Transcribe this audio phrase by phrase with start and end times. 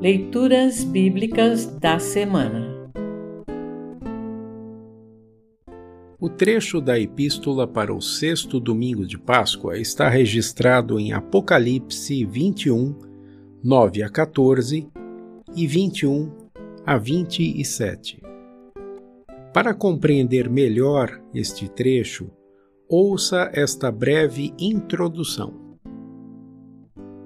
[0.00, 2.90] Leituras Bíblicas da Semana
[6.18, 12.96] O trecho da Epístola para o sexto domingo de Páscoa está registrado em Apocalipse 21,
[13.62, 14.88] 9 a 14
[15.54, 16.32] e 21
[16.86, 18.22] a 27.
[19.52, 22.30] Para compreender melhor este trecho,
[22.88, 25.59] ouça esta breve introdução.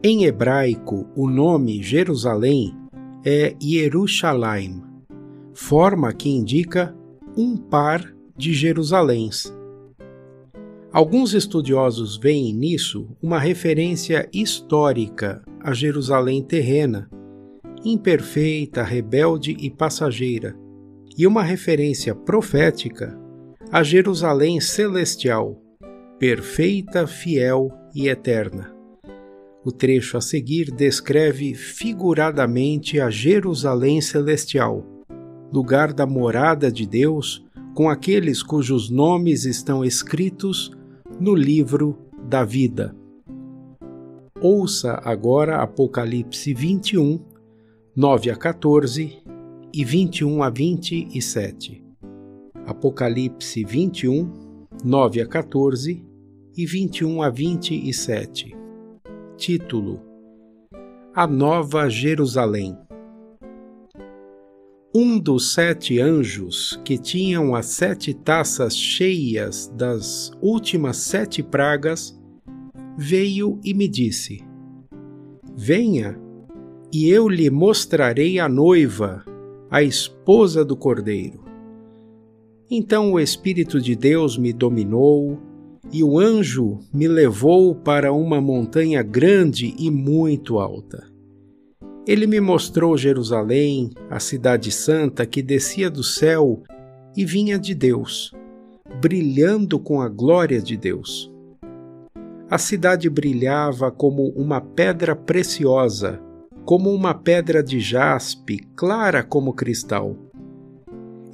[0.00, 2.72] Em hebraico, o nome Jerusalém
[3.24, 4.80] é Yerushalayim,
[5.52, 6.96] forma que indica
[7.36, 9.52] um par de Jerusaléns.
[10.92, 17.10] Alguns estudiosos veem nisso uma referência histórica à Jerusalém terrena,
[17.84, 20.56] imperfeita, rebelde e passageira,
[21.16, 23.18] e uma referência profética
[23.72, 25.60] à Jerusalém celestial,
[26.20, 28.77] perfeita, fiel e eterna.
[29.68, 34.82] O trecho a seguir descreve figuradamente a Jerusalém celestial,
[35.52, 40.70] lugar da morada de Deus, com aqueles cujos nomes estão escritos
[41.20, 42.96] no livro da vida.
[44.40, 47.20] Ouça agora Apocalipse 21,
[47.94, 49.18] 9 a 14
[49.74, 51.84] e 21 a 27.
[52.64, 54.32] Apocalipse 21,
[54.82, 56.02] 9 a 14
[56.56, 58.57] e 21 a 27.
[59.38, 60.00] Título:
[61.14, 62.76] A Nova Jerusalém.
[64.92, 72.20] Um dos sete anjos que tinham as sete taças cheias das últimas sete pragas
[72.96, 74.44] veio e me disse:
[75.54, 76.18] Venha,
[76.92, 79.24] e eu lhe mostrarei a noiva,
[79.70, 81.44] a esposa do cordeiro.
[82.68, 85.38] Então o Espírito de Deus me dominou
[85.92, 91.06] e o anjo me levou para uma montanha grande e muito alta.
[92.06, 96.62] Ele me mostrou Jerusalém, a cidade santa que descia do céu
[97.16, 98.32] e vinha de Deus,
[99.00, 101.30] brilhando com a glória de Deus.
[102.50, 106.20] A cidade brilhava como uma pedra preciosa,
[106.64, 110.27] como uma pedra de jaspe, clara como cristal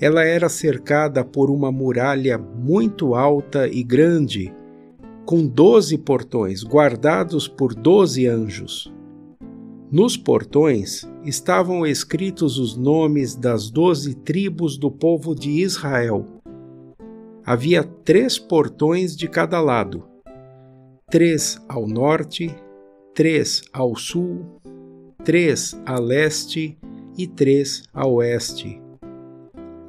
[0.00, 4.52] ela era cercada por uma muralha muito alta e grande,
[5.24, 8.92] com doze portões guardados por doze anjos.
[9.90, 16.26] Nos portões estavam escritos os nomes das doze tribos do povo de Israel.
[17.46, 20.04] Havia três portões de cada lado:
[21.08, 22.52] três ao norte,
[23.14, 24.60] três ao sul,
[25.22, 26.76] três a leste
[27.16, 28.83] e três a oeste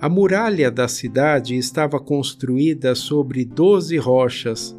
[0.05, 4.77] a muralha da cidade estava construída sobre doze rochas,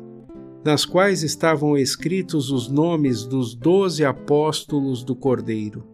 [0.65, 5.85] nas quais estavam escritos os nomes dos doze apóstolos do Cordeiro.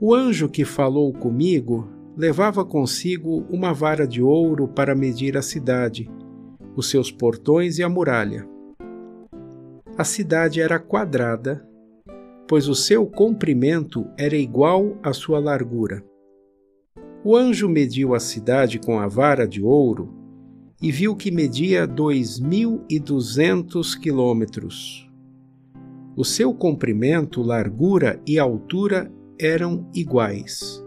[0.00, 6.08] O anjo que falou comigo levava consigo uma vara de ouro para medir a cidade,
[6.76, 8.48] os seus portões e a muralha.
[9.98, 11.68] A cidade era quadrada,
[12.46, 16.08] pois o seu comprimento era igual à sua largura.
[17.22, 20.08] O anjo mediu a cidade com a vara de ouro
[20.80, 25.06] e viu que media dois mil e duzentos quilômetros.
[26.16, 30.82] O seu comprimento, largura e altura eram iguais.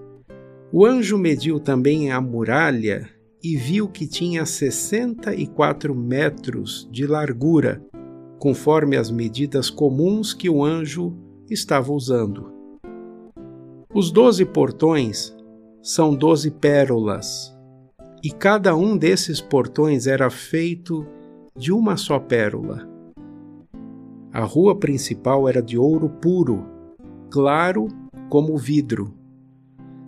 [0.71, 3.07] O anjo mediu também a muralha
[3.43, 7.79] e viu que tinha sessenta e quatro metros de largura,
[8.39, 11.15] conforme as medidas comuns que o anjo
[11.47, 12.51] estava usando.
[13.93, 15.32] Os doze portões
[15.85, 17.53] são doze pérolas,
[18.23, 21.05] e cada um desses portões era feito
[21.57, 22.87] de uma só pérola.
[24.31, 26.65] A rua principal era de ouro puro,
[27.29, 27.89] claro
[28.29, 29.13] como vidro.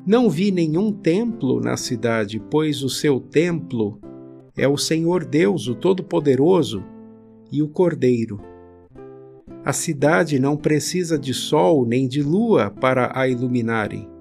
[0.08, 4.00] Não vi nenhum templo na cidade, pois o seu templo
[4.56, 6.86] é o Senhor Deus, o Todo-Poderoso,
[7.52, 8.40] e o Cordeiro.
[9.66, 14.15] A cidade não precisa de sol nem de lua para a iluminarem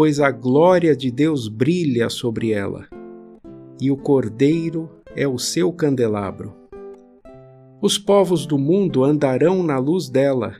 [0.00, 2.88] pois a glória de Deus brilha sobre ela,
[3.78, 6.54] e o Cordeiro é o seu candelabro.
[7.82, 10.56] Os povos do mundo andarão na luz dela,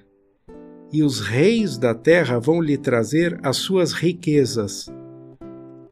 [0.93, 4.93] e os reis da terra vão lhe trazer as suas riquezas.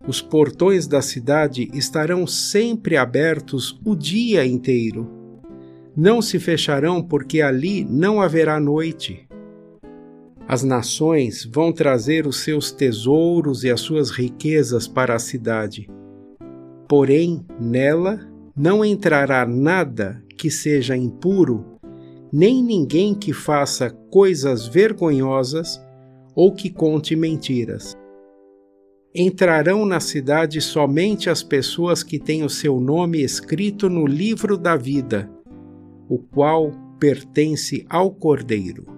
[0.07, 5.09] Os portões da cidade estarão sempre abertos o dia inteiro.
[5.97, 9.27] Não se fecharão, porque ali não haverá noite.
[10.49, 15.91] As nações vão trazer os seus tesouros e as suas riquezas para a cidade.
[16.89, 18.19] Porém, nela
[18.57, 21.67] não entrará nada que seja impuro,
[22.33, 25.79] nem ninguém que faça coisas vergonhosas
[26.35, 27.95] ou que conte mentiras.
[29.15, 34.77] Entrarão na cidade somente as pessoas que têm o seu nome escrito no livro da
[34.79, 35.31] vida,
[36.09, 38.98] o qual pertence ao Cordeiro.